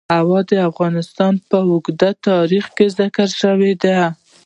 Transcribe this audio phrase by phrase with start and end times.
[0.19, 3.99] هوا د افغانستان په اوږده تاریخ کې ذکر شوی دی.